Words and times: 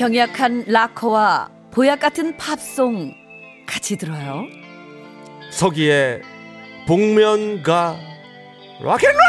병약한 0.00 0.64
락커와 0.66 1.50
보약 1.72 2.00
같은 2.00 2.34
팝송 2.38 3.12
같이 3.66 3.98
들어요. 3.98 4.46
서기의 5.50 6.22
복면가 6.86 7.98
락앤롤. 8.80 9.20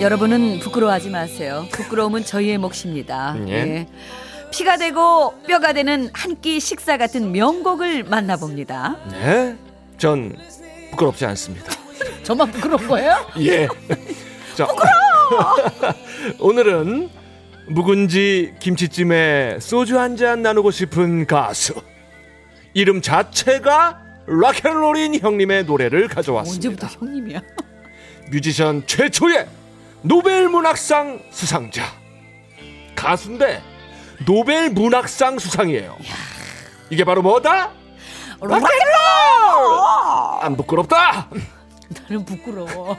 여러분은 0.00 0.60
부끄러워하지 0.60 1.10
마세요. 1.10 1.66
부끄러움은 1.72 2.24
저희의 2.24 2.58
몫입니다. 2.58 3.34
예. 3.48 3.52
예. 3.52 3.86
피가 4.56 4.76
되고 4.78 5.32
뼈가 5.46 5.72
되는 5.72 6.10
한 6.12 6.36
끼 6.40 6.60
식사 6.60 6.96
같은 6.96 7.32
명곡을 7.32 8.04
만나봅니다. 8.04 8.96
네, 9.10 9.56
전 9.98 10.36
부끄럽지 10.90 11.24
않습니다. 11.26 11.72
저만 12.22 12.50
부끄러운 12.52 12.86
거예요? 12.86 13.16
예. 13.40 13.66
자, 14.54 14.66
오늘은 16.38 17.08
묵은지 17.68 18.54
김치찜에 18.60 19.58
소주 19.60 19.98
한 19.98 20.16
잔 20.16 20.42
나누고 20.42 20.70
싶은 20.70 21.26
가수. 21.26 21.74
이름 22.74 23.00
자체가 23.02 23.98
락앤롤인 24.26 25.18
형님의 25.20 25.64
노래를 25.64 26.08
가져왔습니다. 26.08 26.68
언제부터 26.68 26.86
형님이야? 27.06 27.40
뮤지션 28.30 28.86
최초의 28.86 29.46
노벨 30.02 30.48
문학상 30.48 31.20
수상자. 31.30 31.82
가수인데 32.94 33.62
노벨 34.24 34.70
문학상 34.70 35.38
수상이에요. 35.38 35.96
이게 36.90 37.04
바로 37.04 37.22
뭐다? 37.22 37.70
락앤롤! 38.40 38.66
안 40.40 40.56
부끄럽다. 40.56 41.28
나는 42.08 42.24
부끄러워. 42.24 42.96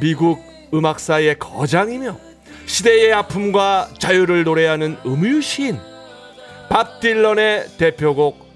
미국 0.00 0.40
음악사의 0.72 1.38
거장이며 1.38 2.16
시대의 2.66 3.12
아픔과 3.12 3.90
자유를 3.98 4.44
노래하는 4.44 4.96
음유 5.04 5.42
시인 5.42 5.78
밥 6.68 7.00
딜런의 7.00 7.76
대표곡 7.76 8.52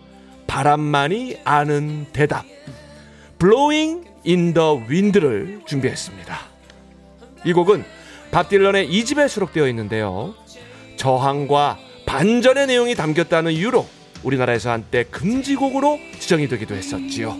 바람만이 0.46 1.40
아는 1.44 2.06
대답 2.12 2.44
Blowing 3.38 4.08
in 4.26 4.54
the 4.54 4.80
Wind를 4.88 5.60
준비했습니다. 5.66 6.38
이 7.44 7.52
곡은 7.52 7.84
밥 8.30 8.48
딜런의 8.48 8.88
2집에 8.90 9.28
수록되어 9.28 9.68
있는데요. 9.68 10.34
저항과 10.96 11.78
반전의 12.16 12.68
내용이 12.68 12.94
담겼다는 12.94 13.52
이유로 13.52 13.86
우리나라에서 14.22 14.70
한때 14.70 15.04
금지곡으로 15.04 15.98
지정이 16.18 16.48
되기도 16.48 16.74
했었지요. 16.74 17.36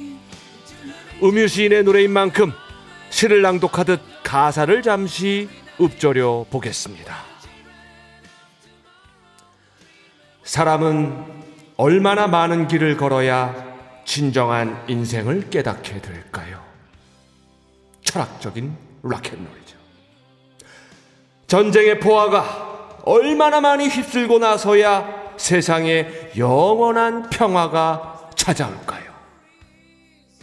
음유 1.22 1.48
시인의 1.48 1.82
노래인 1.82 2.10
만큼 2.10 2.52
시를 3.08 3.40
낭독하듯 3.40 4.02
가사를 4.22 4.82
잠시 4.82 5.48
읊조려 5.80 6.44
보겠습니다. 6.50 7.16
사람은 10.44 11.24
얼마나 11.78 12.26
많은 12.26 12.68
길을 12.68 12.98
걸어야 12.98 13.54
진정한 14.04 14.84
인생을 14.88 15.48
깨닫게 15.48 16.02
될까요? 16.02 16.62
철학적인 18.02 18.76
락앤롤이죠. 19.02 19.78
전쟁의 21.46 21.98
포화가 21.98 22.65
얼마나 23.06 23.60
많이 23.60 23.88
휩쓸고 23.88 24.40
나서야 24.40 25.34
세상에 25.36 26.32
영원한 26.36 27.30
평화가 27.30 28.30
찾아올까요? 28.34 29.14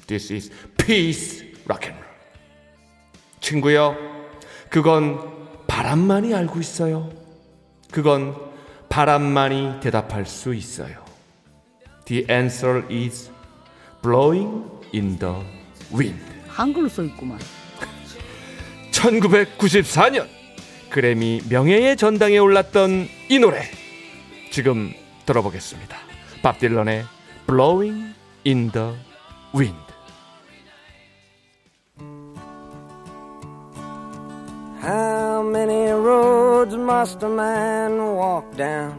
This 0.07 0.33
is 0.33 0.51
peace 0.77 1.41
rock 1.65 1.89
and 1.89 2.01
roll. 2.01 2.17
친구요, 3.41 3.97
그건 4.69 5.19
바람만이 5.67 6.33
알고 6.33 6.59
있어요. 6.61 7.11
그건 7.91 8.35
바람만이 8.87 9.81
대답할 9.81 10.25
수 10.25 10.53
있어요. 10.53 11.03
The 12.05 12.25
answer 12.29 12.85
is 12.89 13.29
blowing 14.01 14.63
in 14.93 15.19
the 15.19 15.35
wind. 15.93 16.23
한글로 16.47 16.87
써 16.87 17.03
있구만. 17.03 17.39
1994년 18.91 20.42
그래미 20.93 21.41
명예의 21.49 21.97
전당에 21.97 22.37
올랐던 22.37 23.07
이 23.27 23.39
노래 23.39 23.63
지금 24.51 24.93
들어보겠습니다. 25.25 25.97
밥 26.43 26.59
딜런의 26.59 27.03
Blowing 27.47 28.13
in 28.45 28.71
the 28.71 28.93
Wind. 29.55 29.75
How 34.83 35.41
many 35.41 35.91
roads 35.91 36.75
must 36.75 37.23
a 37.23 37.29
man 37.29 37.97
walk 38.15 38.55
down 38.55 38.93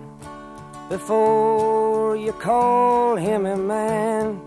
before 0.89 2.17
you 2.17 2.33
call 2.43 3.17
him 3.17 3.47
a 3.47 3.57
man? 3.57 4.41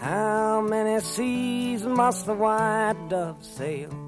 How 0.00 0.60
many 0.62 0.98
seas 1.00 1.86
must 1.86 2.26
the 2.26 2.34
white 2.34 2.98
dove 3.08 3.36
sail 3.40 4.07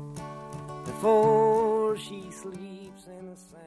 before 0.85 1.97
she 1.97 2.29
sleeps 2.31 3.07
in 3.09 3.27
the 3.27 3.37
sand? 3.37 3.67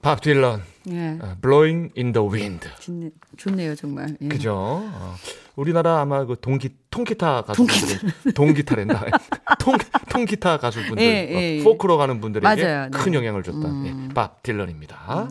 밥 0.00 0.20
딜런 0.20 0.62
예. 0.90 1.18
어, 1.20 1.36
Blowing 1.40 1.92
in 1.98 2.12
the 2.12 2.26
Wind. 2.26 2.68
좋네, 2.80 3.10
좋네요, 3.36 3.74
정말. 3.74 4.16
예. 4.20 4.28
그죠? 4.28 4.54
어, 4.56 5.14
우리나라 5.56 6.00
아마 6.00 6.24
그 6.24 6.36
동기 6.40 6.70
통기타 6.90 7.42
가수분들 7.42 8.32
동기타 8.34 8.76
랜다. 8.76 9.04
통 9.58 9.76
통기타 10.08 10.58
가수분들 10.58 11.02
예, 11.04 11.28
예, 11.30 11.60
어, 11.60 11.64
포크로 11.64 11.96
가는 11.98 12.20
분들에게 12.20 12.44
맞아요, 12.46 12.84
네. 12.84 12.90
큰 12.90 13.12
영향을 13.12 13.42
줬던 13.42 13.86
예, 13.86 14.14
밥 14.14 14.42
딜런입니다. 14.44 15.28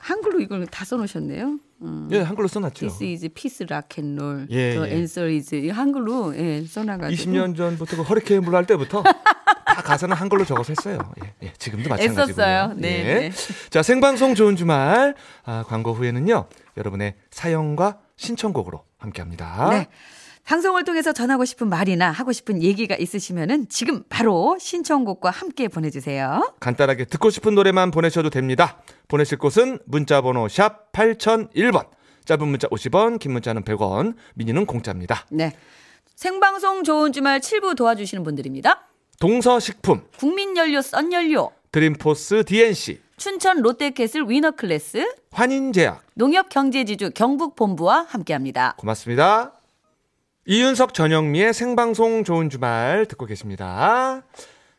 한글로 0.00 0.40
이걸 0.40 0.66
다 0.66 0.84
써놓으셨네요. 0.84 1.58
음. 1.82 2.08
예, 2.10 2.20
한글로 2.20 2.48
써놨죠. 2.48 2.88
This 2.88 3.04
is 3.04 3.28
peace 3.34 3.66
rock 3.70 4.02
and 4.02 4.20
roll. 4.20 4.46
예, 4.50 4.74
The 4.74 4.90
예. 4.90 4.94
answer 4.94 5.32
is 5.32 5.54
이 5.54 5.68
한글로 5.68 6.34
예, 6.36 6.64
써놔가지고 6.64 7.30
20년 7.30 7.56
전부터 7.56 7.96
그 7.96 8.02
허리케인 8.02 8.40
불날 8.42 8.66
때부터 8.66 9.02
다 9.02 9.82
가사는 9.82 10.14
한글로 10.16 10.44
적어서 10.46 10.72
했어요. 10.72 10.98
예, 11.22 11.34
예, 11.42 11.52
지금도 11.58 11.90
마찬가지고요. 11.90 12.24
애썼어요. 12.32 12.74
네, 12.76 12.88
예. 12.88 13.28
네. 13.28 13.30
자, 13.68 13.82
생방송 13.82 14.34
좋은 14.34 14.56
주말 14.56 15.14
아, 15.44 15.64
광고 15.68 15.92
후에는요. 15.92 16.46
여러분의 16.76 17.14
사연과 17.30 17.98
신청곡으로 18.16 18.82
함께합니다. 18.98 19.68
네. 19.70 19.88
방송을 20.44 20.84
통해서 20.84 21.12
전하고 21.12 21.44
싶은 21.44 21.68
말이나 21.68 22.10
하고 22.10 22.32
싶은 22.32 22.62
얘기가 22.62 22.96
있으시면은 22.96 23.68
지금 23.68 24.02
바로 24.08 24.56
신청곡과 24.58 25.30
함께 25.30 25.68
보내주세요. 25.68 26.54
간단하게 26.60 27.04
듣고 27.04 27.30
싶은 27.30 27.54
노래만 27.54 27.90
보내셔도 27.90 28.30
됩니다. 28.30 28.82
보내실 29.08 29.38
곳은 29.38 29.78
문자번호 29.86 30.48
샵 30.48 30.90
8001번. 30.92 31.88
짧은 32.24 32.46
문자 32.46 32.68
50원, 32.68 33.18
긴 33.18 33.32
문자는 33.32 33.62
100원, 33.62 34.14
미니는 34.34 34.66
공짜입니다. 34.66 35.26
네. 35.30 35.52
생방송 36.16 36.84
좋은 36.84 37.12
주말 37.12 37.40
7부 37.40 37.76
도와주시는 37.76 38.24
분들입니다. 38.24 38.86
동서식품, 39.20 40.02
국민연료 40.18 40.82
썬연료, 40.82 41.50
드림포스 41.72 42.44
DNC, 42.44 43.00
춘천 43.16 43.60
롯데캐슬 43.62 44.28
위너클래스, 44.28 45.06
환인제약. 45.30 46.02
농협경제지주 46.14 47.12
경북본부와 47.14 48.06
함께합니다. 48.08 48.74
고맙습니다. 48.78 49.59
이윤석 50.50 50.92
전영미의 50.94 51.54
생방송 51.54 52.24
좋은 52.24 52.50
주말 52.50 53.06
듣고 53.06 53.24
계십니다. 53.24 54.22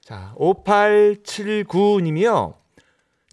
자, 0.02 0.36
5879님이요. 0.38 2.56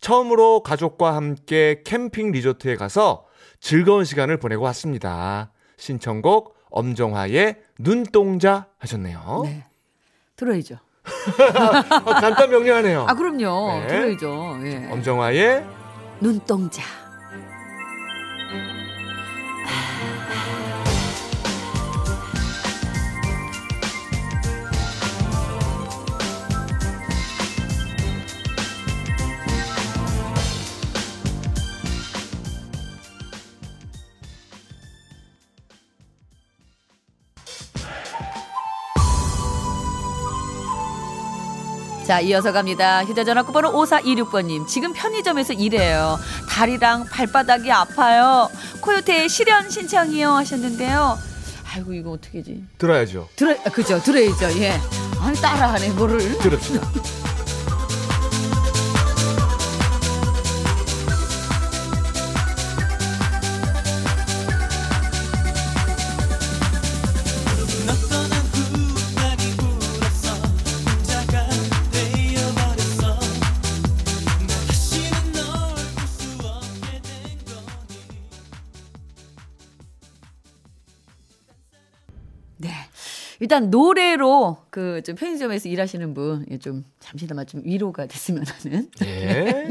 처음으로 0.00 0.62
가족과 0.62 1.16
함께 1.16 1.82
캠핑 1.84 2.30
리조트에 2.30 2.76
가서 2.76 3.26
즐거운 3.58 4.04
시간을 4.04 4.36
보내고 4.36 4.62
왔습니다. 4.66 5.50
신청곡 5.78 6.56
엄정화의 6.70 7.56
눈동자 7.80 8.68
하셨네요. 8.78 9.40
네. 9.42 9.64
들어야죠. 10.36 10.76
어, 12.04 12.14
간단 12.14 12.50
명료하네요. 12.50 13.06
아, 13.08 13.14
그럼요. 13.14 13.80
네. 13.80 13.86
들어야죠. 13.88 14.60
예. 14.62 14.88
엄정화의 14.92 15.66
눈동자. 16.20 16.84
자, 42.08 42.20
이어서 42.20 42.52
갑니다. 42.52 43.04
휴대전화 43.04 43.42
끝번호 43.42 43.70
5426번님. 43.70 44.66
지금 44.66 44.94
편의점에서 44.94 45.52
일해요. 45.52 46.18
다리랑 46.48 47.04
발바닥이 47.04 47.70
아파요. 47.70 48.48
코요태의 48.80 49.28
실현 49.28 49.68
신청이요. 49.68 50.30
하셨는데요. 50.30 51.18
아이고, 51.70 51.92
이거 51.92 52.12
어떻게지? 52.12 52.64
들어야죠. 52.78 53.28
들어, 53.36 53.52
아, 53.62 53.68
그죠. 53.68 54.02
들어야죠. 54.02 54.58
예. 54.58 54.80
아니, 55.20 55.36
따라하네, 55.36 55.90
뭐를. 55.90 56.38
들읍시다. 56.38 57.27
일단 83.40 83.70
노래로 83.70 84.58
그 84.70 85.00
좀 85.04 85.14
편의점에서 85.14 85.68
일하시는 85.68 86.12
분 86.14 86.44
좀 86.60 86.84
잠시나마 87.00 87.44
좀 87.44 87.62
위로가 87.64 88.06
됐으면 88.06 88.44
하는. 88.46 88.90
예. 89.04 89.68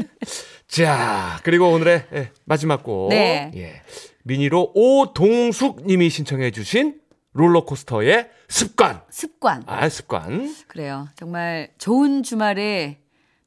자, 0.66 1.38
그리고 1.42 1.70
오늘의 1.70 2.04
예, 2.14 2.30
마지막 2.44 2.82
곡. 2.82 3.10
네. 3.10 3.50
예. 3.54 3.82
미니로 4.24 4.72
오동숙 4.74 5.86
님이 5.86 6.10
신청해 6.10 6.50
주신 6.50 7.00
롤러코스터의 7.32 8.28
습관. 8.48 9.00
습관. 9.10 9.62
아, 9.66 9.88
습관. 9.88 10.54
그래요. 10.66 11.08
정말 11.16 11.68
좋은 11.78 12.22
주말에 12.22 12.98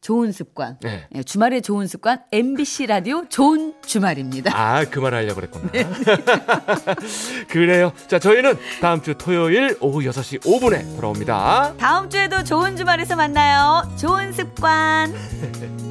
좋은 0.01 0.31
습관. 0.31 0.77
네. 0.81 1.07
예, 1.15 1.21
주말에 1.24 1.62
좋은 1.62 1.86
습관. 1.88 2.21
MBC 2.31 2.88
라디오 2.88 3.24
좋은 3.30 3.74
주말입니다. 3.86 4.51
아, 4.56 4.83
그 4.86 5.00
말 5.00 5.13
하려고 5.13 5.36
그랬구나. 5.36 5.71
네. 5.71 5.88
그래요. 7.48 7.92
자, 8.07 8.18
저희는 8.19 8.57
다음 8.81 9.01
주 9.03 9.13
토요일 9.15 9.77
오후 9.80 10.00
6시 10.01 10.39
5분에 10.42 10.95
돌아옵니다. 10.95 11.75
다음 11.77 12.09
주에도 12.09 12.44
좋은 12.44 12.75
주말에서 12.75 13.15
만나요. 13.15 13.88
좋은 13.98 14.31
습관. 14.33 15.13